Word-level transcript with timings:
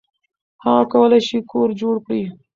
هغه 0.63 0.83
کولی 0.93 1.19
شي 1.27 1.37
کور 1.51 1.69
جوړ 1.81 1.95
کړي. 2.05 2.23